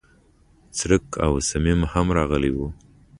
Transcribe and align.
څرک 0.77 1.05
او 1.25 1.31
صمیم 1.49 1.81
هم 1.91 2.07
راغلي 2.17 2.51
و. 2.53 2.57